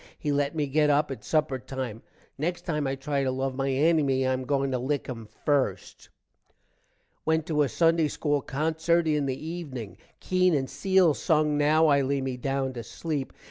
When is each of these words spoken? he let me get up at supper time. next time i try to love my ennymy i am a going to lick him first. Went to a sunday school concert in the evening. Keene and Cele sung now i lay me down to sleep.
he 0.17 0.31
let 0.31 0.55
me 0.55 0.65
get 0.65 0.89
up 0.89 1.11
at 1.11 1.23
supper 1.23 1.59
time. 1.59 2.01
next 2.35 2.61
time 2.63 2.87
i 2.87 2.95
try 2.95 3.23
to 3.23 3.29
love 3.29 3.53
my 3.53 3.69
ennymy 3.69 4.27
i 4.27 4.33
am 4.33 4.41
a 4.41 4.45
going 4.45 4.71
to 4.71 4.79
lick 4.79 5.05
him 5.05 5.27
first. 5.45 6.09
Went 7.23 7.45
to 7.45 7.61
a 7.61 7.69
sunday 7.69 8.07
school 8.07 8.41
concert 8.41 9.07
in 9.07 9.27
the 9.27 9.45
evening. 9.47 9.95
Keene 10.19 10.55
and 10.55 10.67
Cele 10.71 11.13
sung 11.13 11.55
now 11.55 11.85
i 11.85 12.01
lay 12.01 12.19
me 12.19 12.35
down 12.35 12.73
to 12.73 12.83
sleep. 12.83 13.31